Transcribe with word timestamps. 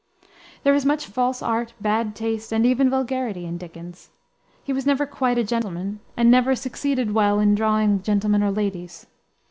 There 0.63 0.73
is 0.73 0.83
much 0.83 1.05
false 1.05 1.43
art, 1.43 1.75
bad 1.79 2.15
taste, 2.15 2.51
and 2.51 2.65
even 2.65 2.89
vulgarity 2.89 3.45
in 3.45 3.59
Dickens. 3.59 4.09
He 4.63 4.73
was 4.73 4.83
never 4.87 5.05
quite 5.05 5.37
a 5.37 5.43
gentleman, 5.43 5.99
and 6.17 6.31
never 6.31 6.55
succeeded 6.55 7.11
well 7.13 7.39
in 7.39 7.53
drawing 7.53 8.01
gentlemen 8.01 8.41
or 8.41 8.49
ladies. 8.49 9.05